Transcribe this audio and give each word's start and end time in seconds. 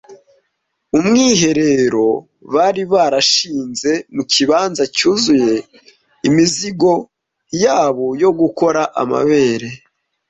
Umwiherero 0.97 2.07
bari 2.53 2.83
barashinze 2.93 3.91
mu 4.15 4.23
kibanza 4.31 4.83
cyuzuye 4.95 5.55
imizigo 6.27 6.91
yabo 7.63 8.07
yo 8.23 8.31
gukora 8.39 8.81
amabere, 9.01 9.67